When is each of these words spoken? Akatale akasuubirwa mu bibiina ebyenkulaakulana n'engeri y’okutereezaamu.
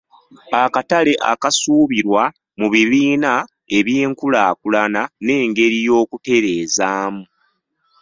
Akatale 0.63 1.13
akasuubirwa 1.31 2.23
mu 2.59 2.67
bibiina 2.73 3.31
ebyenkulaakulana 3.77 5.01
n'engeri 5.25 5.77
y’okutereezaamu. 5.87 7.23